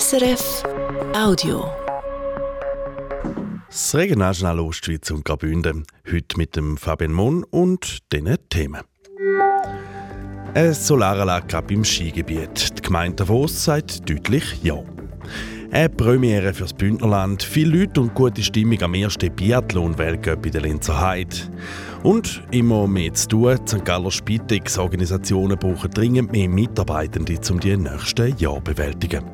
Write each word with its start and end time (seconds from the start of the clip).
SRF 0.00 0.62
Audio. 1.14 1.70
Das 3.68 3.94
Regionaljournal 3.94 4.60
Ostschweiz 4.60 5.10
und 5.10 5.22
Graubünden. 5.22 5.84
Heute 6.10 6.38
mit 6.38 6.56
dem 6.56 6.78
Fabian 6.78 7.12
Mohn 7.12 7.44
und 7.44 7.98
diesen 8.10 8.38
Themen. 8.48 8.80
Eine 10.54 10.72
Solaranlage 10.72 11.62
im 11.68 11.84
Skigebiet. 11.84 12.78
Die 12.78 12.80
Gemeinde 12.80 13.16
Davos 13.16 13.64
sagt 13.64 14.08
deutlich 14.08 14.62
Ja. 14.62 14.82
Eine 15.72 15.88
Premiere 15.88 16.52
fürs 16.52 16.74
Bündnerland, 16.74 17.42
viele 17.42 17.78
Leute 17.78 18.02
und 18.02 18.14
gute 18.14 18.42
Stimmung 18.42 18.82
am 18.82 18.92
ersten 18.92 19.34
Biathlon-Weltcup 19.34 20.44
in 20.44 20.52
der 20.52 20.60
Lenzer 20.60 21.00
Heide. 21.00 21.34
Und 22.02 22.42
immer 22.50 22.86
mehr 22.86 23.14
zu 23.14 23.28
tun, 23.28 23.58
die 23.66 23.70
St. 23.70 23.82
Galler 23.82 24.10
Spitex-Organisationen 24.10 25.58
brauchen 25.58 25.90
dringend 25.90 26.30
mehr 26.30 26.50
Mitarbeitende, 26.50 27.40
um 27.50 27.58
die 27.58 27.74
nächsten 27.74 28.36
Jahre 28.36 28.58
zu 28.58 28.64
bewältigen. 28.64 29.24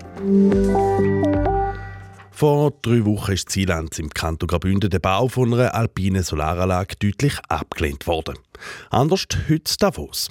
Vor 2.30 2.72
drei 2.82 3.04
Wochen 3.04 3.32
ist 3.32 3.50
Zielanz 3.50 3.98
im 3.98 4.08
Kanton 4.08 4.46
Graubünden 4.46 4.90
der 4.90 5.00
Bau 5.00 5.26
von 5.26 5.52
einer 5.52 5.74
alpinen 5.74 6.22
Solaranlage 6.22 6.94
deutlich 7.00 7.34
abgelehnt 7.48 8.06
worden. 8.06 8.36
Anders 8.90 9.26
heute 9.48 9.76
Davos. 9.80 10.30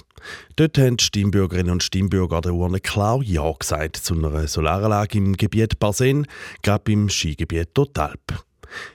Dort 0.56 0.78
haben 0.78 0.96
die 0.96 1.04
Stimmbürgerinnen 1.04 1.72
und 1.72 1.82
Stimmbürger 1.82 2.40
der 2.40 2.54
Urne 2.54 2.80
klar 2.80 3.20
Ja 3.22 3.52
gesagt 3.58 3.96
zu 3.96 4.14
einer 4.14 4.46
Solaranlage 4.46 5.18
im 5.18 5.36
Gebiet 5.36 5.78
Barsen, 5.78 6.26
gerade 6.62 6.92
im 6.92 7.08
Skigebiet 7.08 7.74
Totalp. 7.74 8.20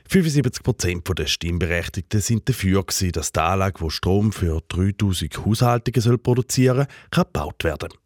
75 0.07 0.63
Prozent 0.63 1.17
der 1.17 1.25
Stimmberechtigten 1.25 2.19
sind 2.19 2.47
dafür, 2.47 2.83
dass 2.83 3.31
die 3.31 3.39
Anlage, 3.39 3.83
die 3.83 3.89
Strom 3.89 4.31
für 4.31 4.61
3000 4.67 5.45
Haushaltungen 5.45 6.21
produzieren 6.21 6.87
soll, 7.11 7.25
gebaut 7.25 7.63
werden 7.63 7.89
kann. 7.89 7.99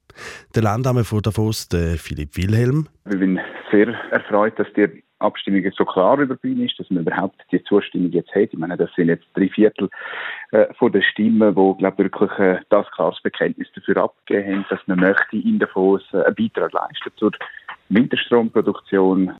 Der 0.56 0.64
Landname 0.64 1.04
von 1.04 1.22
Davos, 1.22 1.68
der 1.68 1.98
Philipp 1.98 2.38
Wilhelm. 2.38 2.88
Ich 3.10 3.20
bin 3.20 3.40
sehr 3.72 3.88
erfreut, 4.12 4.58
dass 4.58 4.68
die 4.76 5.04
Abstimmung 5.20 5.64
so 5.76 5.86
klar 5.86 6.20
über 6.20 6.36
Bühne 6.36 6.66
ist, 6.66 6.80
dass 6.80 6.90
man 6.90 7.04
überhaupt 7.04 7.42
die 7.52 7.64
Zustimmung 7.64 8.12
jetzt 8.12 8.34
hat. 8.34 8.54
Ich 8.54 8.58
meine, 8.58 8.78
das 8.78 8.90
sind 8.96 9.08
jetzt 9.08 9.26
drei 9.34 9.50
Viertel 9.50 9.90
äh, 10.52 10.74
von 10.76 10.92
der 10.92 11.02
Stimmen, 11.02 11.56
wo 11.56 11.74
glaube 11.74 12.00
wirklich 12.00 12.32
äh, 12.40 12.60
das 12.70 12.90
klares 12.92 13.22
Bekenntnis 13.22 13.68
dafür 13.74 13.98
abgegeben 13.98 14.58
haben, 14.58 14.66
dass 14.70 14.88
man 14.88 15.00
möchte 15.00 15.38
in 15.38 15.60
Davos 15.60 16.04
äh, 16.14 16.24
einen 16.24 16.36
Beitrag 16.36 16.74
leisten 16.74 17.12
zur 17.16 17.32
Winterstromproduktion 17.90 19.34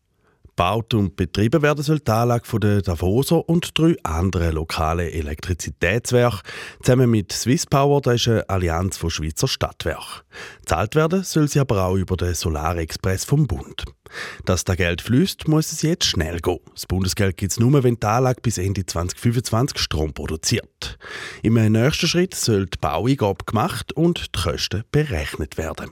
Gebaut 0.58 0.96
und 0.96 1.16
betrieben 1.16 1.62
werden 1.62 1.84
soll 1.84 2.00
die 2.00 2.10
Anlage 2.10 2.48
von 2.48 2.60
der 2.60 2.82
Davoser 2.82 3.48
und 3.48 3.78
drei 3.78 3.96
anderen 4.02 4.56
lokalen 4.56 5.08
Elektrizitätswerke 5.08 6.40
zusammen 6.82 7.12
mit 7.12 7.32
Swisspower, 7.32 8.02
das 8.02 8.16
ist 8.16 8.28
eine 8.28 8.50
Allianz 8.50 8.98
von 8.98 9.12
Schweizer 9.12 9.48
Stadtwerken. 9.48 10.24
Zahlt 10.66 10.96
werden 10.96 11.24
soll 11.24 11.48
sie 11.48 11.60
aber 11.60 11.86
auch 11.86 11.94
über 11.94 12.18
den 12.18 12.34
Solarexpress 12.34 13.24
vom 13.24 13.46
Bund. 13.46 13.86
Dass 14.46 14.64
da 14.64 14.74
Geld 14.74 15.04
fließt, 15.04 15.48
muss 15.48 15.72
es 15.72 15.84
jetzt 15.84 16.06
schnell 16.06 16.40
gehen. 16.40 16.60
Das 16.74 16.88
Bundesgeld 16.88 17.38
gibt 17.38 17.52
es 17.52 17.60
nur, 17.60 17.84
wenn 17.84 18.00
die 18.00 18.08
Anlage 18.08 18.42
bis 18.42 18.58
Ende 18.58 18.84
2025 18.84 19.78
Strom 19.78 20.12
produziert. 20.12 20.98
Im 21.44 21.54
nächsten 21.54 22.08
Schritt 22.08 22.34
soll 22.34 22.66
die 22.66 22.80
Baueingabe 22.80 23.46
gemacht 23.46 23.94
und 23.94 24.36
die 24.36 24.42
Kosten 24.42 24.84
berechnet 24.92 25.60
werden. 25.60 25.92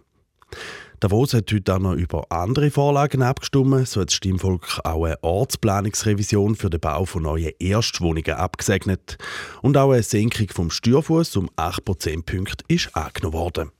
Davos 0.99 1.33
hat 1.33 1.51
heute 1.51 1.75
auch 1.75 1.79
noch 1.79 1.93
über 1.93 2.31
andere 2.31 2.71
Vorlagen 2.71 3.21
abgestimmt. 3.21 3.87
So 3.87 4.01
hat 4.01 4.09
das 4.09 4.15
Stimmvolk 4.15 4.79
auch 4.83 5.05
eine 5.05 5.21
Ortsplanungsrevision 5.23 6.55
für 6.55 6.69
den 6.69 6.79
Bau 6.79 7.05
von 7.05 7.23
neuen 7.23 7.51
Erstwohnungen 7.59 8.35
abgesegnet. 8.35 9.17
Und 9.61 9.77
auch 9.77 9.91
eine 9.91 10.03
Senkung 10.03 10.47
vom 10.49 10.69
Steuerfuß 10.71 11.35
um 11.37 11.49
8 11.55 11.83
Prozentpunkte 11.83 12.63
ist 12.67 12.95
angenommen 12.95 13.33
worden. 13.33 13.71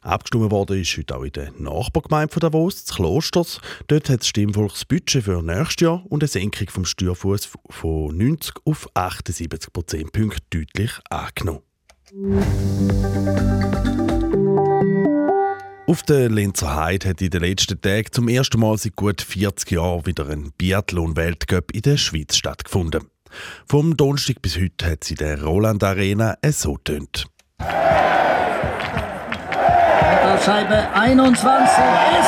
Abgestimmt 0.00 0.50
worden 0.50 0.80
ist 0.80 0.96
heute 0.96 1.16
auch 1.16 1.24
in 1.24 1.32
der 1.32 1.52
Nachbargemeinde 1.58 2.32
von 2.32 2.40
Davos, 2.40 2.84
des 2.84 2.94
Klosters. 2.94 3.60
Dort 3.88 4.08
hat 4.08 4.20
das 4.20 4.28
Stimmvolk 4.28 4.72
das 4.72 4.84
Budget 4.84 5.24
für 5.24 5.42
nächstes 5.42 5.84
Jahr 5.84 6.04
und 6.08 6.22
eine 6.22 6.28
Senkung 6.28 6.68
vom 6.70 6.84
Steuerfuß 6.84 7.50
von 7.68 8.16
90 8.16 8.54
auf 8.64 8.88
78 8.94 9.72
Prozentpunkte 9.72 10.40
deutlich 10.50 10.92
angenommen. 11.10 11.62
Auf 15.88 16.02
der 16.02 16.28
Lenzer 16.28 16.76
Heide 16.76 17.08
hat 17.08 17.22
in 17.22 17.30
den 17.30 17.40
letzten 17.40 17.80
Tagen 17.80 18.12
zum 18.12 18.28
ersten 18.28 18.60
Mal 18.60 18.76
seit 18.76 18.94
gut 18.94 19.22
40 19.22 19.70
Jahren 19.70 20.04
wieder 20.04 20.28
ein 20.28 20.52
Biathlon-Weltcup 20.58 21.72
in 21.72 21.80
der 21.80 21.96
Schweiz 21.96 22.36
stattgefunden. 22.36 23.04
Vom 23.66 23.96
Donnerstag 23.96 24.42
bis 24.42 24.58
heute 24.58 24.84
hat 24.84 25.04
sie 25.04 25.14
der 25.14 25.42
Roland 25.42 25.82
Arena 25.82 26.36
so 26.50 26.76
tönt. 26.76 27.24
Scheibe 30.44 30.92
21 30.92 31.38
ist 31.40 31.78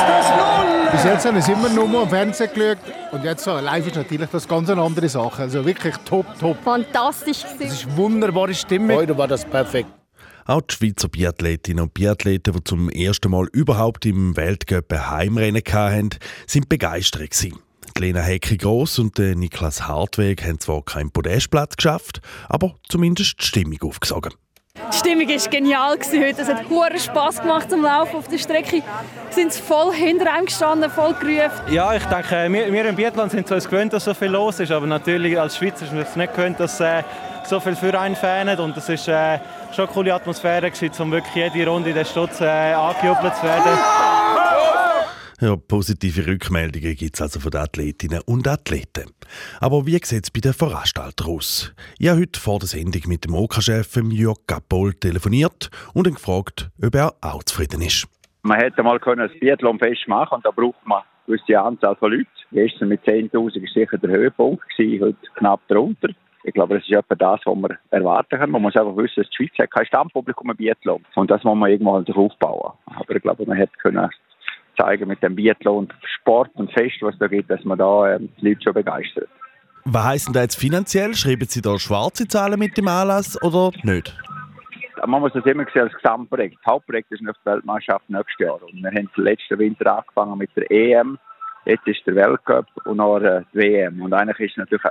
das 0.07 0.29
Null! 0.31 0.91
Bis 0.91 1.03
jetzt 1.03 1.25
haben 1.27 1.35
wir 1.35 1.41
es 1.41 1.47
immer 1.47 1.69
nur 1.69 2.01
am 2.01 2.09
Fernsehen 2.09 2.49
geschaut 2.51 2.79
und 3.11 3.23
jetzt 3.23 3.43
so 3.43 3.59
live 3.59 3.85
ist 3.85 3.95
natürlich 3.95 4.29
das 4.31 4.47
ganz 4.47 4.71
eine 4.71 4.81
andere 4.81 5.07
Sache. 5.07 5.43
Also 5.43 5.63
wirklich 5.63 5.95
top, 6.03 6.25
top. 6.39 6.57
Fantastisch. 6.63 7.43
Es 7.59 7.73
ist 7.73 7.95
wunderbare 7.95 8.55
Stimme. 8.55 8.95
Heute 8.95 9.15
war 9.15 9.27
das 9.27 9.45
perfekt. 9.45 10.00
Auch 10.45 10.61
die 10.61 10.75
Schweizer 10.75 11.07
Biathletinnen 11.07 11.83
und 11.83 11.93
Biathleten, 11.93 12.53
die 12.53 12.63
zum 12.63 12.89
ersten 12.89 13.31
Mal 13.31 13.47
überhaupt 13.51 14.05
im 14.05 14.35
Weltcup 14.35 14.91
ein 14.91 15.09
Heimrennen 15.09 15.63
hatten, 15.71 16.09
sind 16.47 16.69
begeistert 16.69 17.31
gewesen. 17.31 17.59
Die 17.97 18.01
Lena 18.01 18.21
Hecki-Gross 18.21 18.99
und 18.99 19.17
der 19.17 19.35
Niklas 19.35 19.87
Hartweg 19.87 20.43
haben 20.43 20.59
zwar 20.59 20.83
keinen 20.83 21.11
Podestplatz 21.11 21.75
geschafft, 21.75 22.21
aber 22.47 22.75
zumindest 22.87 23.41
die 23.41 23.45
Stimmung 23.45 23.79
aufgesogen. 23.81 24.33
Die 24.91 24.97
Stimmung 24.97 25.27
war 25.27 25.49
genial 25.49 25.97
heute. 25.97 26.41
Es 26.41 26.47
hat 26.47 26.69
hohen 26.69 26.97
Spass 26.97 27.41
gemacht 27.41 27.69
zum 27.69 27.83
Laufen 27.83 28.15
auf 28.15 28.29
der 28.29 28.37
Strecke. 28.37 28.81
Sind 29.29 29.53
voll 29.53 29.93
hinter 29.93 30.33
einem 30.33 30.45
gestanden, 30.45 30.89
voll 30.89 31.13
gerufen. 31.13 31.73
Ja, 31.73 31.93
ich 31.93 32.03
denke, 32.05 32.51
wir, 32.51 32.71
wir 32.71 32.85
im 32.85 32.95
Biathlon 32.95 33.29
sind 33.29 33.51
es 33.51 33.65
gewöhnt, 33.65 33.91
dass 33.91 34.05
so 34.05 34.13
viel 34.13 34.29
los 34.29 34.61
ist. 34.61 34.71
Aber 34.71 34.87
natürlich 34.87 35.37
als 35.37 35.57
Schweizer 35.57 35.85
sind 35.85 35.97
wir 35.97 36.03
es 36.03 36.15
nicht 36.15 36.33
gewöhnt, 36.33 36.59
dass 36.59 36.79
äh, 36.79 37.03
so 37.47 37.59
viel 37.59 37.75
für 37.75 37.99
einen 37.99 38.15
fanen. 38.15 38.59
Und 38.59 38.75
es 38.77 38.89
ist 38.89 39.07
äh, 39.07 39.39
schon 39.75 39.85
eine 39.85 39.93
coole 39.93 40.13
Atmosphäre, 40.13 40.71
gewesen, 40.71 41.01
um 41.01 41.11
wirklich 41.11 41.35
jede 41.35 41.69
Runde 41.69 41.89
in 41.89 41.95
der 41.95 42.05
Stutz 42.05 42.41
äh, 42.41 42.73
angejubelt 42.73 43.35
zu 43.35 43.43
werden. 43.43 43.77
Ja, 45.41 45.55
positive 45.55 46.27
Rückmeldungen 46.27 46.95
gibt 46.95 47.15
es 47.15 47.21
also 47.21 47.39
von 47.39 47.49
den 47.49 47.61
Athletinnen 47.61 48.21
und 48.27 48.47
Athleten. 48.47 49.09
Aber 49.59 49.87
wie 49.87 49.97
sieht 50.03 50.25
es 50.25 50.29
bei 50.29 50.39
den 50.39 50.53
Veranstaltern 50.53 51.27
aus? 51.27 51.73
Ich 51.97 52.09
habe 52.09 52.21
heute 52.21 52.39
vor 52.39 52.59
der 52.59 52.67
Sendung 52.67 53.01
mit 53.07 53.25
dem 53.25 53.33
OK-Chef 53.33 53.95
Jörg 54.11 54.37
Gappol 54.45 54.93
telefoniert 54.93 55.71
und 55.95 56.05
ihn 56.05 56.13
gefragt, 56.13 56.69
ob 56.79 56.93
er 56.93 57.15
auch 57.21 57.41
zufrieden 57.41 57.81
ist. 57.81 58.07
Man 58.43 58.59
hätte 58.59 58.83
mal 58.83 58.99
ein 59.03 59.29
Biathlon-Fest 59.39 60.07
machen 60.07 60.35
und 60.35 60.45
da 60.45 60.51
braucht 60.51 60.85
man 60.85 60.99
eine 60.99 61.37
gewisse 61.37 61.59
Anzahl 61.59 61.95
von 61.95 62.11
Leuten. 62.11 62.27
Gestern 62.51 62.89
mit 62.89 63.01
10'000 63.03 63.33
war 63.33 63.51
sicher 63.51 63.97
der 63.97 64.09
Höhepunkt, 64.11 64.63
gewesen, 64.77 65.03
heute 65.03 65.17
knapp 65.37 65.61
darunter. 65.69 66.09
Ich 66.43 66.53
glaube, 66.53 66.75
das 66.75 66.83
ist 66.83 66.95
etwa 66.95 67.15
das, 67.15 67.39
was 67.45 67.55
man 67.55 67.77
erwarten 67.91 68.39
kann. 68.39 68.49
Man 68.49 68.61
muss 68.61 68.75
einfach 68.75 68.95
wissen, 68.95 69.21
dass 69.21 69.29
die 69.29 69.35
Schweiz 69.35 69.59
hat 69.59 69.71
kein 69.71 69.85
Stammpublikum 69.85 70.49
im 70.49 70.57
Biathlon. 70.57 71.03
Und 71.15 71.29
das 71.29 71.43
muss 71.43 71.57
man 71.57 71.69
irgendwann 71.69 72.05
aufbauen. 72.07 72.73
Aber 72.85 73.15
ich 73.15 73.21
glaube, 73.21 73.45
man 73.45 73.57
hätte 73.57 73.73
können 73.77 74.09
zeigen 74.77 75.07
mit 75.07 75.21
dem 75.21 75.35
Biathlon, 75.35 75.89
Sport 76.19 76.49
und 76.55 76.71
Fest, 76.71 76.97
was 77.01 77.17
da 77.19 77.27
gibt, 77.27 77.49
dass 77.49 77.63
man 77.63 77.77
da 77.77 78.15
ähm, 78.15 78.29
die 78.39 78.49
Leute 78.49 78.61
schon 78.63 78.73
begeistert. 78.73 79.29
Was 79.85 80.03
heisst 80.03 80.27
denn 80.27 80.33
da 80.33 80.41
jetzt 80.41 80.59
finanziell? 80.59 81.13
Schreiben 81.15 81.45
Sie 81.47 81.61
da 81.61 81.77
schwarze 81.79 82.27
Zahlen 82.27 82.59
mit 82.59 82.77
dem 82.77 82.87
Anlass 82.87 83.41
oder 83.41 83.71
nicht? 83.83 84.15
Man 85.05 85.21
muss 85.21 85.33
das 85.33 85.45
immer 85.45 85.65
sehen 85.73 85.83
als 85.83 85.93
Gesamtprojekt. 85.93 86.57
Das 86.63 86.73
Hauptprojekt 86.73 87.11
ist 87.11 87.21
noch 87.21 87.33
die 87.33 87.49
Weltmeisterschaft 87.49 88.07
nächstes 88.09 88.37
Jahr. 88.39 88.61
Und 88.61 88.83
wir 88.83 88.91
haben 88.91 89.09
letzten 89.15 89.57
Winter 89.57 89.97
angefangen 89.97 90.37
mit 90.37 90.55
der 90.55 90.69
EM. 90.69 91.17
Jetzt 91.65 91.87
ist 91.87 92.05
der 92.05 92.15
Weltcup 92.15 92.65
und 92.85 92.97
noch 92.97 93.19
die 93.19 93.57
WM. 93.57 94.01
Und 94.01 94.13
eigentlich 94.13 94.51
ist 94.51 94.57
natürlich 94.57 94.83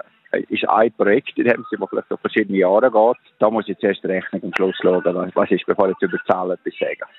ist 0.49 0.69
ein 0.69 0.93
Projekt 0.93 1.37
in 1.39 1.45
dem 1.45 1.65
Sinne, 1.69 1.81
das 1.81 1.91
vielleicht 1.91 2.13
auf 2.13 2.21
verschiedene 2.21 2.59
Jahre 2.59 2.91
geht. 2.91 3.33
Da 3.39 3.51
muss 3.51 3.69
ich 3.69 3.79
zuerst 3.79 4.05
rechnen 4.05 4.41
und 4.43 4.45
am 4.45 4.55
Schluss 4.55 4.77
schauen, 4.81 5.33
was 5.35 5.51
ist, 5.51 5.67
bevor 5.67 5.91
ich 5.91 5.97
über 6.01 6.19
Zahlen 6.27 6.53
etwas 6.53 6.75
sage. 6.79 7.11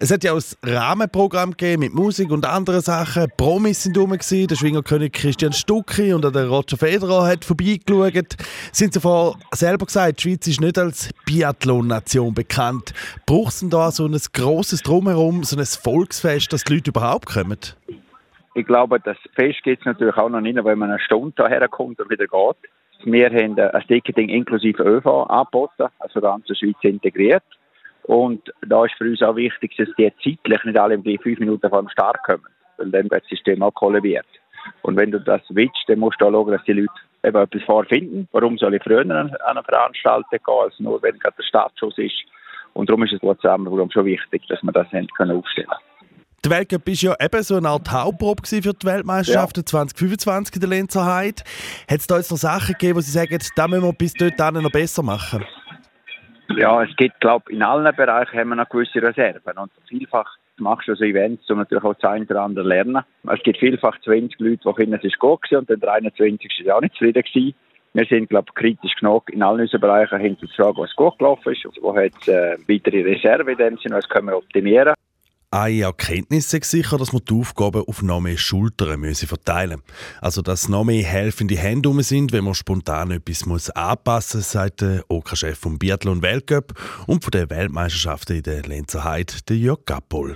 Es 0.00 0.10
hat 0.10 0.24
ja 0.24 0.32
auch 0.32 0.40
ein 0.62 0.74
Rahmenprogramm 0.74 1.52
gegeben 1.52 1.80
mit 1.80 1.94
Musik 1.94 2.30
und 2.32 2.44
anderen 2.44 2.80
Sachen. 2.80 3.30
Promis 3.36 3.84
sind 3.84 3.96
rum, 3.96 4.10
gewesen. 4.10 4.48
der 4.48 4.56
Schwingerkönig 4.56 5.12
Christian 5.12 5.52
Stucki 5.52 6.12
und 6.12 6.22
der 6.24 6.48
Roger 6.48 6.76
Federer 6.76 7.26
hat 7.26 7.44
vorbeigeschaut. 7.44 8.34
Sind 8.72 9.00
vorher 9.00 9.38
selber 9.52 9.86
gesagt, 9.86 10.18
die 10.18 10.30
Schweiz 10.30 10.46
ist 10.48 10.60
nicht 10.60 10.78
als 10.78 11.10
Biathlon-Nation 11.26 12.34
bekannt. 12.34 12.92
Braucht 13.24 13.52
es 13.52 13.60
denn 13.60 13.70
da 13.70 13.92
so 13.92 14.04
ein 14.04 14.18
grosses 14.32 14.82
Drumherum, 14.82 15.44
so 15.44 15.56
ein 15.56 15.64
Volksfest, 15.64 16.52
dass 16.52 16.64
die 16.64 16.74
Leute 16.74 16.90
überhaupt 16.90 17.26
kommen? 17.26 17.60
Ich 18.56 18.66
glaube, 18.66 19.00
das 19.00 19.16
Fest 19.34 19.64
geht 19.64 19.80
es 19.80 19.84
natürlich 19.84 20.16
auch 20.16 20.28
noch 20.28 20.40
nicht, 20.40 20.62
wenn 20.64 20.78
man 20.78 20.90
eine 20.90 21.00
Stunde 21.00 21.34
hierher 21.36 21.66
kommt 21.66 22.00
und 22.00 22.08
wieder 22.08 22.26
geht. 22.26 22.70
Wir 23.04 23.28
haben 23.28 23.58
ein 23.58 23.86
Ticketing 23.88 24.28
inklusive 24.28 24.80
ÖV 24.80 25.26
angeboten, 25.28 25.88
also 25.98 26.20
ganz 26.20 26.46
der 26.46 26.54
Schweiz 26.54 26.76
integriert. 26.82 27.42
Und 28.04 28.52
da 28.66 28.84
ist 28.84 28.94
für 28.94 29.04
uns 29.04 29.22
auch 29.22 29.34
wichtig, 29.34 29.76
dass 29.76 29.88
die 29.98 30.12
zeitlich 30.22 30.64
nicht 30.64 30.78
alle 30.78 30.96
die 30.98 31.18
fünf 31.18 31.40
Minuten 31.40 31.68
vor 31.68 31.80
dem 31.80 31.88
Start 31.88 32.18
kommen, 32.24 32.46
weil 32.76 32.90
dann 32.90 33.10
wird 33.10 33.22
das 33.24 33.28
System 33.28 33.60
auch 33.62 33.74
kollabiert. 33.74 34.26
Und 34.82 34.96
wenn 34.96 35.10
du 35.10 35.18
das 35.18 35.42
willst, 35.48 35.84
dann 35.88 35.98
musst 35.98 36.20
du 36.20 36.26
auch 36.26 36.30
schauen, 36.30 36.52
dass 36.52 36.64
die 36.64 36.74
Leute 36.74 36.92
eben 37.24 37.36
etwas 37.36 37.62
vorfinden. 37.64 38.28
Warum 38.30 38.56
soll 38.56 38.74
ich 38.74 38.82
früher 38.84 39.00
an 39.00 39.10
eine 39.10 39.62
Veranstaltung 39.64 40.28
gehen, 40.30 40.54
als 40.62 40.78
nur 40.78 41.02
wenn 41.02 41.18
gerade 41.18 41.36
der 41.36 41.44
Startschuss 41.44 41.98
ist? 41.98 42.22
Und 42.74 42.88
darum 42.88 43.02
ist 43.02 43.12
das 43.12 43.20
Zusammenprogramm 43.20 43.90
schon 43.90 44.04
wichtig, 44.04 44.46
dass 44.48 44.62
wir 44.62 44.72
das 44.72 44.86
können 45.16 45.36
aufstellen 45.36 45.68
Der 46.44 46.50
Weltcup 46.50 46.86
war 46.86 46.94
ja 46.94 47.14
eben 47.18 47.42
so 47.42 47.56
eine 47.56 47.70
Art 47.70 47.90
Hauptprobe 47.90 48.42
für 48.46 48.60
die 48.60 48.86
Weltmeisterschaften 48.86 49.62
ja. 49.62 49.66
2025 49.66 50.56
in 50.56 50.60
der 50.60 50.68
Lenzer. 50.68 51.02
Hat 51.02 51.42
es 51.88 52.06
da 52.06 52.18
jetzt 52.18 52.30
noch 52.30 52.36
Sachen 52.36 52.74
gegeben, 52.74 52.96
wo 52.96 53.00
Sie 53.00 53.10
sagen, 53.10 53.38
da 53.56 53.66
müssen 53.66 53.82
wir 53.82 53.94
bis 53.94 54.12
dort 54.12 54.38
noch 54.52 54.70
besser 54.70 55.02
machen? 55.02 55.42
Ja, 56.54 56.82
es 56.82 56.94
gibt, 56.96 57.18
glaube 57.20 57.46
ich, 57.48 57.56
in 57.56 57.62
allen 57.62 57.96
Bereichen 57.96 58.38
haben 58.38 58.50
wir 58.50 58.56
noch 58.56 58.68
gewisse 58.68 59.00
Reserven. 59.00 59.56
Und 59.56 59.72
vielfach 59.88 60.36
machst 60.58 60.86
du 60.86 60.94
so 60.94 61.02
Events, 61.02 61.48
um 61.48 61.56
natürlich 61.56 61.82
auch 61.82 61.94
das 61.94 62.10
eine 62.10 62.26
oder 62.26 62.42
andere 62.42 62.68
lernen. 62.68 63.02
Es 63.32 63.42
gibt 63.42 63.58
vielfach 63.58 63.98
20 64.02 64.38
Leute, 64.38 64.60
die 64.68 64.74
finden, 64.74 64.94
es 64.96 65.04
ist 65.04 65.18
gut 65.18 65.40
gewesen, 65.40 65.60
und 65.60 65.70
dann 65.70 65.80
der 65.80 65.92
21. 65.94 66.60
ist 66.60 66.70
auch 66.70 66.82
nicht 66.82 66.92
zufrieden 66.92 67.22
gewesen. 67.22 67.54
Wir 67.94 68.04
sind, 68.04 68.28
glaube 68.28 68.48
ich, 68.50 68.54
kritisch 68.54 68.94
genug 68.96 69.30
in 69.32 69.42
allen 69.42 69.60
unseren 69.60 69.80
Bereichen 69.80 70.18
hinter 70.18 70.46
zu 70.46 70.54
fragen, 70.54 70.76
was 70.76 70.94
gut 70.94 71.18
gelaufen 71.18 71.54
ist, 71.54 71.64
wo 71.80 71.96
hat 71.96 72.12
es 72.20 72.28
äh, 72.28 72.58
weitere 72.68 73.02
Reserve 73.02 73.50
in 73.50 73.56
dem 73.56 73.78
Sinne, 73.78 73.96
was 73.96 74.08
können 74.08 74.26
wir 74.26 74.36
optimieren. 74.36 74.94
Eine 75.54 75.82
Erkenntnis 75.82 76.52
ist 76.52 76.68
sicher, 76.68 76.98
dass 76.98 77.12
wir 77.12 77.20
die 77.20 77.32
Aufgaben 77.32 77.84
auf 77.86 78.02
noch 78.02 78.18
mehr 78.20 78.36
Schultern 78.36 79.14
verteilen 79.14 79.78
müssen. 79.78 80.20
Also, 80.20 80.42
dass 80.42 80.68
noch 80.68 80.82
mehr 80.82 81.04
helfende 81.04 81.56
Hände 81.56 81.90
um 81.90 82.02
sind, 82.02 82.32
wenn 82.32 82.42
man 82.42 82.54
spontan 82.54 83.12
etwas 83.12 83.46
muss 83.46 83.70
anpassen 83.70 84.40
muss, 84.40 84.50
sagt 84.50 84.80
der 84.80 85.04
OK-Chef 85.06 85.56
vom 85.56 85.78
Biathlon 85.78 86.22
Weltcup 86.22 86.74
und 87.06 87.22
von 87.22 87.30
der 87.30 87.50
Weltmeisterschaften 87.50 88.38
in 88.38 88.42
der 88.42 88.62
Lenzer 88.62 89.04
Heide, 89.04 89.32
der 89.48 89.56
Jörg 89.56 89.84
Gappol. 89.86 90.34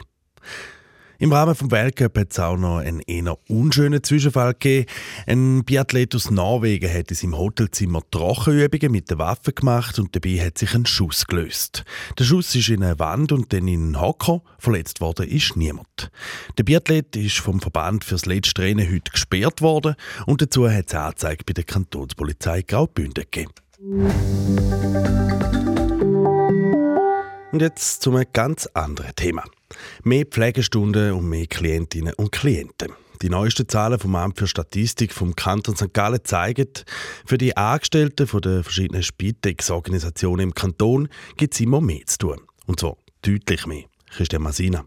Im 1.21 1.33
Rahmen 1.33 1.53
des 1.53 1.69
Weltcup 1.73 2.17
hat 2.17 2.31
es 2.31 2.39
auch 2.39 2.57
noch 2.57 2.77
einen 2.77 3.01
eher 3.01 3.37
unschönen 3.49 4.05
Zwischenfall 4.05 4.53
gegeben. 4.53 4.87
Ein 5.27 5.65
Biathlet 5.65 6.15
aus 6.15 6.31
Norwegen 6.31 6.89
hat 6.95 7.11
in 7.11 7.17
seinem 7.17 7.37
Hotelzimmer 7.37 8.03
Trockenübungen 8.13 8.93
mit 8.93 9.11
der 9.11 9.19
Waffe 9.19 9.53
gemacht 9.53 9.99
und 9.99 10.15
dabei 10.15 10.39
hat 10.39 10.59
sich 10.59 10.77
ein 10.77 10.87
Schuss 10.87 11.27
gelöst. 11.27 11.85
Der 12.21 12.23
Schuss 12.23 12.55
ist 12.55 12.69
in 12.69 12.85
eine 12.85 13.01
Wand 13.01 13.33
und 13.33 13.53
dann 13.53 13.67
in 13.67 13.83
einen 13.83 14.01
Hocker. 14.01 14.43
Verletzt 14.61 15.01
worden 15.01 15.27
ist 15.29 15.57
niemand. 15.57 16.13
Der 16.57 16.63
Biathlet 16.63 17.17
ist 17.17 17.39
vom 17.39 17.61
Verband 17.61 18.05
fürs 18.05 18.25
letzte 18.25 18.63
Rennen 18.63 18.89
heute 18.89 19.11
gesperrt 19.11 19.61
worden 19.61 19.97
und 20.27 20.41
dazu 20.41 20.71
hat 20.71 20.87
es 20.87 20.95
Anzeige 20.95 21.43
bei 21.45 21.53
der 21.53 21.65
Kantonspolizei 21.65 22.63
Graubünden 22.63 23.25
gegeben. 23.29 23.55
Und 27.51 27.61
jetzt 27.61 28.03
zu 28.03 28.15
einem 28.15 28.25
ganz 28.33 28.67
anderen 28.73 29.17
Thema. 29.17 29.43
Mehr 30.05 30.27
Pflegestunden 30.27 31.13
und 31.13 31.29
mehr 31.29 31.47
Klientinnen 31.47 32.15
und 32.15 32.33
Klienten. 32.33 32.93
Die 33.21 33.31
neuesten 33.31 33.69
Zahlen 33.69 33.99
vom 33.99 34.15
Amt 34.15 34.39
für 34.39 34.47
Statistik 34.47 35.13
vom 35.13 35.35
Kanton 35.35 35.75
St. 35.75 35.93
Gallen 35.93 36.21
zeigen, 36.23 36.69
für 37.27 37.37
die 37.37 37.57
Angestellten 37.57 38.29
der 38.41 38.63
verschiedenen 38.63 39.03
Spitex-Organisationen 39.03 40.45
im 40.45 40.55
Kanton 40.55 41.09
gibt 41.37 41.55
es 41.55 41.61
immer 41.61 41.81
mehr 41.81 42.07
zu 42.07 42.19
tun. 42.19 42.41
Und 42.67 42.79
zwar 42.79 42.97
deutlich 43.23 43.67
mehr. 43.67 43.85
Christian 44.11 44.43
Masina. 44.43 44.85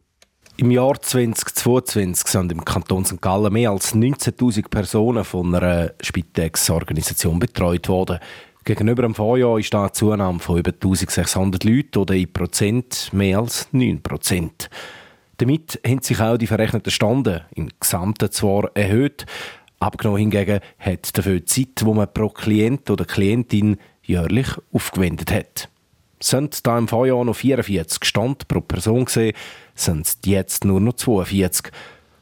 Im 0.57 0.71
Jahr 0.71 1.01
2022 1.01 2.27
sind 2.27 2.51
im 2.51 2.63
Kanton 2.63 3.03
St. 3.03 3.21
Gallen 3.21 3.51
mehr 3.51 3.71
als 3.71 3.95
19.000 3.95 4.69
Personen 4.69 5.23
von 5.23 5.53
einer 5.55 5.93
Spitex-Organisation 6.01 7.39
betreut 7.39 7.89
worden. 7.89 8.19
Gegenüber 8.63 9.01
dem 9.01 9.15
Vorjahr 9.15 9.57
ist 9.57 9.73
da 9.73 9.81
eine 9.81 9.91
Zunahme 9.91 10.39
von 10.39 10.59
über 10.59 10.71
1600 10.71 11.63
Leuten 11.63 11.97
oder 11.97 12.13
in 12.13 12.31
Prozent 12.31 13.09
mehr 13.11 13.39
als 13.39 13.67
9 13.71 14.03
Prozent. 14.03 14.69
Damit 15.37 15.79
haben 15.85 16.03
sich 16.03 16.19
auch 16.21 16.37
die 16.37 16.45
verrechneten 16.45 16.91
Stände 16.91 17.45
im 17.55 17.69
Gesamten 17.79 18.31
zwar 18.31 18.69
erhöht, 18.75 19.25
abgenommen 19.79 20.19
hingegen 20.19 20.59
hat 20.77 21.17
dafür 21.17 21.39
die 21.39 21.45
Zeit, 21.45 21.81
die 21.81 21.85
man 21.85 22.13
pro 22.13 22.29
Klient 22.29 22.87
oder 22.91 23.05
Klientin 23.05 23.77
jährlich 24.03 24.49
aufgewendet 24.71 25.31
hat. 25.31 25.67
Sind 26.19 26.67
da 26.67 26.77
im 26.77 26.87
Vorjahr 26.87 27.25
noch 27.25 27.35
44 27.35 28.05
Stand 28.05 28.47
pro 28.47 28.61
Person 28.61 29.05
gesehen, 29.05 29.35
sind 29.73 30.05
es 30.05 30.19
jetzt 30.23 30.65
nur 30.65 30.79
noch 30.79 30.93
42. 30.93 31.71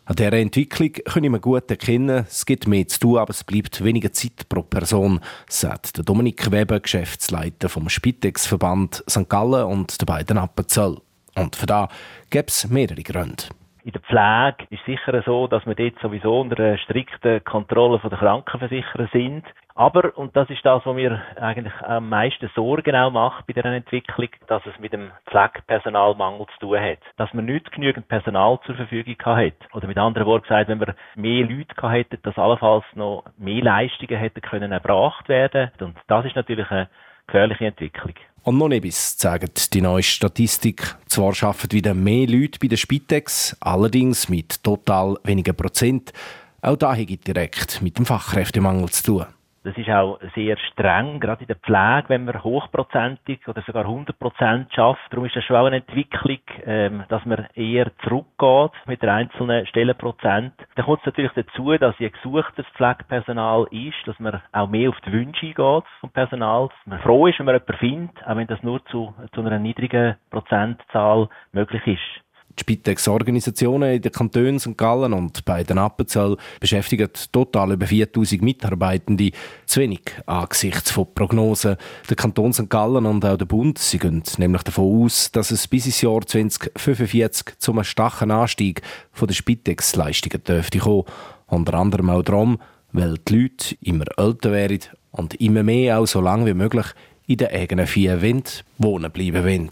An 0.09 0.15
dieser 0.15 0.33
Entwicklung 0.33 0.91
können 1.05 1.31
wir 1.33 1.39
gut 1.39 1.69
erkennen, 1.69 2.25
es 2.27 2.43
gibt 2.43 2.67
mehr 2.67 2.87
zu 2.87 2.99
tun, 2.99 3.19
aber 3.19 3.29
es 3.29 3.43
bleibt 3.43 3.83
weniger 3.83 4.11
Zeit 4.11 4.49
pro 4.49 4.63
Person, 4.63 5.19
sagt 5.47 5.97
der 5.97 6.03
Dominik 6.03 6.51
Weber, 6.51 6.79
Geschäftsleiter 6.79 7.69
vom 7.69 7.89
Spitex-Verband 7.89 9.03
St. 9.07 9.29
Gallen 9.29 9.67
und 9.67 10.01
der 10.01 10.07
beiden 10.07 10.39
Appenzell. 10.39 10.97
Und 11.35 11.55
für 11.55 11.67
da 11.67 11.89
gibt 12.31 12.49
es 12.49 12.67
mehrere 12.67 13.03
Gründe. 13.03 13.43
In 13.83 13.93
der 13.93 14.01
Pflege 14.01 14.67
ist 14.71 14.83
sicher 14.85 15.21
so, 15.25 15.47
dass 15.47 15.65
wir 15.65 15.73
dort 15.73 15.97
sowieso 16.01 16.41
unter 16.41 16.61
einer 16.61 16.77
strikten 16.79 17.43
Kontrolle 17.45 17.99
der 18.03 18.17
Krankenversicherer 18.17 19.07
sind. 19.13 19.45
Aber, 19.73 20.17
und 20.17 20.35
das 20.35 20.49
ist 20.49 20.65
das, 20.65 20.85
was 20.85 20.93
mir 20.93 21.21
eigentlich 21.39 21.73
am 21.83 22.09
meisten 22.09 22.49
Sorgen 22.53 22.93
auch 22.97 23.11
macht 23.11 23.47
bei 23.47 23.53
dieser 23.53 23.71
Entwicklung, 23.71 24.27
dass 24.47 24.65
es 24.65 24.77
mit 24.79 24.91
dem 24.91 25.11
Pflegepersonalmangel 25.29 26.45
zu 26.47 26.67
tun 26.67 26.79
hat. 26.81 26.99
Dass 27.15 27.33
man 27.33 27.45
nicht 27.45 27.71
genügend 27.71 28.09
Personal 28.09 28.59
zur 28.65 28.75
Verfügung 28.75 29.15
hat. 29.23 29.53
Oder 29.71 29.87
mit 29.87 29.97
anderen 29.97 30.27
Worten 30.27 30.43
gesagt, 30.43 30.67
wenn 30.67 30.81
wir 30.81 30.95
mehr 31.15 31.45
Leute 31.45 31.89
hätten, 31.89 32.19
dass 32.23 32.37
allenfalls 32.37 32.83
noch 32.95 33.23
mehr 33.37 33.63
Leistungen 33.63 34.19
hätten 34.19 34.41
können 34.41 34.73
erbracht 34.73 35.29
werden. 35.29 35.71
Und 35.79 35.95
das 36.07 36.25
ist 36.25 36.35
natürlich 36.35 36.69
eine 36.69 36.89
gefährliche 37.27 37.67
Entwicklung. 37.67 38.15
Und 38.43 38.57
noch 38.57 38.69
etwas 38.71 39.17
zeigt 39.17 39.73
die 39.73 39.81
neue 39.81 40.03
Statistik. 40.03 40.95
Zwar 41.07 41.33
arbeiten 41.41 41.71
wieder 41.71 41.93
mehr 41.93 42.27
Leute 42.27 42.59
bei 42.59 42.67
der 42.67 42.77
Spitex, 42.77 43.55
allerdings 43.59 44.29
mit 44.29 44.63
total 44.63 45.17
weniger 45.23 45.53
Prozent. 45.53 46.13
Auch 46.61 46.75
da 46.75 46.95
hat 46.95 47.27
direkt 47.27 47.81
mit 47.81 47.97
dem 47.97 48.05
Fachkräftemangel 48.05 48.89
zu 48.89 49.03
tun. 49.03 49.25
Das 49.63 49.77
ist 49.77 49.89
auch 49.89 50.19
sehr 50.35 50.57
streng, 50.71 51.19
gerade 51.19 51.41
in 51.41 51.47
der 51.47 51.57
Pflege, 51.57 52.05
wenn 52.07 52.23
man 52.23 52.41
hochprozentig 52.43 53.45
oder 53.47 53.61
sogar 53.63 53.83
100 53.83 54.17
Prozent 54.17 54.73
schafft. 54.73 55.01
Darum 55.11 55.25
ist 55.25 55.35
das 55.35 55.43
schon 55.43 55.57
auch 55.57 55.65
eine 55.65 55.77
Entwicklung, 55.77 56.39
ähm, 56.65 57.03
dass 57.09 57.25
man 57.25 57.45
eher 57.55 57.91
zurückgeht 58.03 58.71
mit 58.85 59.01
der 59.01 59.13
einzelnen 59.13 59.65
Stellenprozent. 59.67 60.53
Dann 60.75 60.85
kommt 60.85 60.99
es 61.01 61.07
natürlich 61.07 61.33
dazu, 61.33 61.77
dass 61.77 61.99
je 61.99 62.09
gesuchtes 62.09 62.65
Pflegepersonal 62.77 63.67
ist, 63.71 63.97
dass 64.05 64.17
man 64.19 64.41
auch 64.53 64.69
mehr 64.69 64.89
auf 64.89 64.99
die 65.05 65.11
Wünsche 65.11 65.47
eingeht 65.47 65.83
vom 65.99 66.09
Personal, 66.11 66.69
dass 66.69 66.87
man 66.87 66.99
froh 66.99 67.27
ist, 67.27 67.39
wenn 67.39 67.45
man 67.45 67.55
jemanden 67.55 67.77
findet, 67.77 68.27
auch 68.27 68.35
wenn 68.37 68.47
das 68.47 68.63
nur 68.63 68.83
zu, 68.85 69.13
zu 69.33 69.41
einer 69.41 69.59
niedrigen 69.59 70.15
Prozentzahl 70.29 71.27
möglich 71.51 71.85
ist. 71.85 72.23
Die 72.59 72.63
Spitex-Organisationen 72.63 73.95
in 73.95 74.01
den 74.01 74.11
Kantonen 74.11 74.59
St. 74.59 74.77
Gallen 74.77 75.13
und 75.13 75.45
bei 75.45 75.63
den 75.63 75.77
Appenzell 75.77 76.35
beschäftigen 76.59 77.09
total 77.31 77.71
über 77.71 77.87
4000 77.87 78.41
Mitarbeitende. 78.41 79.31
Zu 79.65 79.79
wenig 79.79 80.01
angesichts 80.25 80.91
von 80.91 81.07
Prognosen. 81.13 81.77
Der 82.09 82.17
Kanton 82.17 82.51
St. 82.51 82.69
Gallen 82.69 83.05
und 83.05 83.23
auch 83.23 83.37
der 83.37 83.45
Bund 83.45 83.77
sie 83.77 83.97
gehen 83.97 84.23
nämlich 84.37 84.63
davon 84.63 85.05
aus, 85.05 85.31
dass 85.31 85.51
es 85.51 85.69
bis 85.69 85.85
ins 85.85 86.01
Jahr 86.01 86.19
2045 86.25 87.59
zu 87.59 87.71
einem 87.71 87.85
starken 87.85 88.31
Anstieg 88.31 88.81
der 89.19 89.33
Spitex-Leistungen 89.33 90.43
dürfte 90.43 90.79
kommen. 90.79 91.05
Unter 91.47 91.75
anderem 91.75 92.09
auch 92.09 92.23
darum, 92.23 92.59
weil 92.91 93.17
die 93.19 93.37
Leute 93.37 93.75
immer 93.81 94.05
älter 94.17 94.51
werden 94.51 94.81
und 95.11 95.35
immer 95.35 95.63
mehr 95.63 95.99
auch 95.99 96.07
so 96.07 96.19
lange 96.19 96.45
wie 96.45 96.53
möglich 96.53 96.87
in 97.25 97.37
den 97.37 97.49
eigenen 97.49 97.87
vier 97.87 98.21
Wänden 98.21 98.63
wohnen 98.77 99.11
bleiben 99.11 99.45
wollen. 99.45 99.69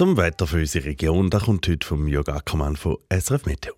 Zum 0.00 0.16
Wetter 0.16 0.46
für 0.46 0.60
unsere 0.60 0.86
Region, 0.86 1.28
da 1.28 1.40
kommt 1.40 1.68
heute 1.68 1.86
vom 1.86 2.08
Jörg 2.08 2.26
Ackermann 2.30 2.74
von 2.74 2.96
SRF 3.12 3.44
Meteo. 3.44 3.74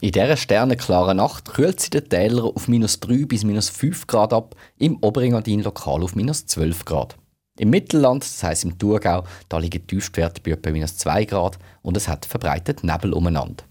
In 0.00 0.12
dieser 0.12 0.36
sternenklaren 0.36 1.16
Nacht 1.16 1.52
kühlt 1.52 1.80
sie 1.80 1.90
den 1.90 2.08
Täler 2.08 2.44
auf 2.44 2.68
minus 2.68 3.00
3 3.00 3.24
bis 3.26 3.42
minus 3.42 3.68
5 3.70 4.06
Grad 4.06 4.32
ab, 4.32 4.54
im 4.78 4.96
Oberengadin 4.98 5.64
lokal 5.64 6.04
auf 6.04 6.14
minus 6.14 6.46
12 6.46 6.84
Grad. 6.84 7.16
Im 7.58 7.70
Mittelland, 7.70 8.22
das 8.22 8.44
heisst 8.44 8.62
im 8.62 8.78
Thurgau, 8.78 9.24
da 9.48 9.58
liegen 9.58 9.80
die 9.80 9.86
Tiefstwerte 9.88 10.40
bei 10.40 10.52
etwa 10.52 10.70
minus 10.70 10.98
2 10.98 11.24
Grad 11.24 11.58
und 11.82 11.96
es 11.96 12.06
hat 12.06 12.26
verbreitet 12.26 12.84
Nebel 12.84 13.12
umeinander. 13.12 13.64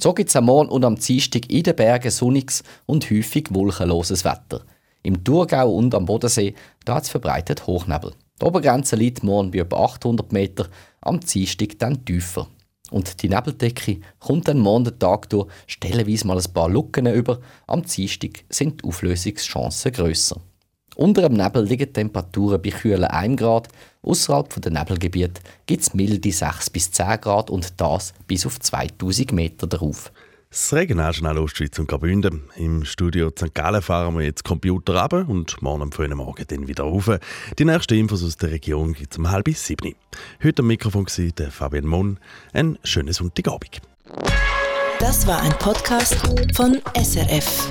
So 0.00 0.14
gibt 0.14 0.28
es 0.28 0.36
am 0.36 0.44
Morgen 0.44 0.70
und 0.70 0.84
am 0.84 0.94
Dienstag 0.94 1.50
in 1.50 1.64
den 1.64 1.74
Bergen 1.74 2.12
sonniges 2.12 2.62
und 2.86 3.10
häufig 3.10 3.48
wolkenloses 3.50 4.24
Wetter. 4.24 4.64
Im 5.02 5.24
Thurgau 5.24 5.74
und 5.74 5.92
am 5.96 6.04
Bodensee 6.04 6.54
da 6.84 6.94
hat 6.94 7.02
es 7.02 7.10
verbreitet 7.10 7.66
Hochnebel. 7.66 8.12
Die 8.42 8.46
Obergrenze 8.48 8.96
liegt 8.96 9.22
morgen 9.22 9.52
bei 9.52 9.60
etwa 9.60 9.84
800 9.84 10.32
Meter, 10.32 10.66
am 11.00 11.20
Dienstag 11.20 11.78
dann 11.78 12.04
tiefer. 12.04 12.48
Und 12.90 13.22
die 13.22 13.28
Nebeldecke 13.28 14.00
kommt 14.18 14.48
dann 14.48 14.58
morgen 14.58 14.86
den 14.86 14.98
Tag 14.98 15.30
durch 15.30 15.46
stellenweise 15.68 16.26
mal 16.26 16.38
ein 16.38 16.52
paar 16.52 16.68
Lücken 16.68 17.06
über. 17.06 17.38
Am 17.68 17.84
Dienstag 17.84 18.42
sind 18.48 18.80
die 18.80 18.88
Auflösungschancen 18.88 19.92
grösser. 19.92 20.40
Unter 20.96 21.22
dem 21.22 21.34
Nebel 21.34 21.64
liegen 21.64 21.92
Temperaturen 21.92 22.60
bei 22.60 22.70
kühlen 22.70 23.04
1 23.04 23.38
Grad. 23.38 23.68
Außerhalb 24.02 24.60
der 24.60 24.72
Nebelgebiete 24.72 25.40
gibt 25.64 25.82
es 25.82 25.94
milde 25.94 26.32
6 26.32 26.68
bis 26.70 26.90
10 26.90 27.20
Grad 27.20 27.48
und 27.48 27.80
das 27.80 28.12
bis 28.26 28.44
auf 28.44 28.58
2000 28.58 29.30
Meter 29.30 29.68
darauf. 29.68 30.10
Das 30.52 30.74
Regionaljournal 30.74 31.38
Ostschweiz 31.38 31.78
und 31.78 31.88
Graubünden. 31.88 32.42
Im 32.56 32.84
Studio 32.84 33.30
St. 33.30 33.54
Gallen 33.54 33.80
fahren 33.80 34.14
wir 34.14 34.22
jetzt 34.22 34.44
Computer 34.44 35.02
ab 35.02 35.14
und 35.14 35.62
morgen 35.62 35.80
am 35.80 35.92
frühen 35.92 36.14
Morgen 36.14 36.44
dann 36.46 36.68
wieder 36.68 36.84
rauf. 36.84 37.10
Die 37.58 37.64
nächsten 37.64 37.94
Infos 37.94 38.22
aus 38.22 38.36
der 38.36 38.50
Region 38.50 38.92
gibt 38.92 39.14
es 39.14 39.18
um 39.18 39.30
halb 39.30 39.48
sieben. 39.48 39.94
Heute 40.44 40.60
am 40.60 40.66
Mikrofon 40.66 41.06
war 41.06 41.50
Fabian 41.50 41.86
Monn. 41.86 42.18
Ein 42.52 42.78
schönes 42.84 43.16
Sonntagabend. 43.16 43.80
Das 44.98 45.26
war 45.26 45.40
ein 45.40 45.52
Podcast 45.52 46.16
von 46.54 46.82
SRF. 47.02 47.70